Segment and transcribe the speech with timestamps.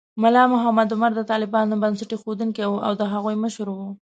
[0.21, 3.79] ملا محمد عمر د طالبانو بنسټ ایښودونکی و او د هغوی مشر و.